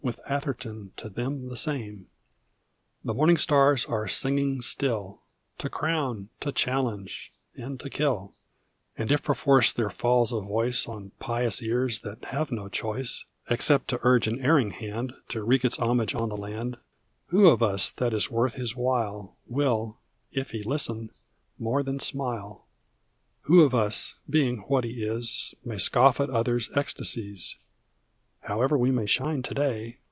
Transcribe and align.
With 0.03 0.19
Atherton 0.27 0.93
to 0.97 1.09
them 1.09 1.47
the 1.47 1.55
same. 1.55 2.07
11121 3.03 3.05
The 3.05 3.13
morning 3.13 3.37
stars 3.37 3.85
are 3.85 4.07
singing 4.07 4.59
still, 4.61 5.21
To 5.59 5.69
crown, 5.69 6.29
to 6.39 6.51
challenge, 6.51 7.31
and 7.55 7.79
to 7.81 7.87
kill; 7.87 8.33
And 8.97 9.11
if 9.11 9.21
perforce 9.21 9.71
there 9.71 9.91
falls 9.91 10.31
a 10.33 10.41
voice 10.41 10.87
On 10.89 11.11
pious 11.19 11.61
ears 11.61 11.99
that 11.99 12.25
have 12.25 12.51
no 12.51 12.67
choice 12.67 13.25
Except 13.47 13.87
to 13.89 13.99
urge 14.01 14.25
an 14.27 14.41
erring 14.43 14.71
hand 14.71 15.13
To 15.29 15.43
wreak 15.43 15.63
its 15.63 15.77
homage 15.77 16.15
on 16.15 16.29
the 16.29 16.35
land, 16.37 16.77
Who 17.27 17.45
of 17.49 17.61
us 17.61 17.91
that 17.91 18.11
is 18.11 18.31
worth 18.31 18.55
his 18.55 18.75
while 18.75 19.35
Will, 19.45 19.97
if 20.31 20.49
he 20.49 20.63
listen, 20.63 21.11
more 21.59 21.83
than 21.83 21.99
smile? 21.99 22.65
Who 23.41 23.61
of 23.61 23.75
us, 23.75 24.15
being 24.27 24.61
what 24.61 24.83
he 24.83 25.03
is. 25.03 25.53
May 25.63 25.77
scoff 25.77 26.19
at 26.19 26.31
others' 26.31 26.71
ecstasies? 26.73 27.55
However 28.45 28.75
we 28.75 28.89
may 28.89 29.05
shine 29.05 29.43
to 29.43 29.53
day. 29.53 29.97